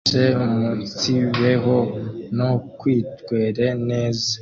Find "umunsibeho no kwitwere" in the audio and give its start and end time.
0.45-3.65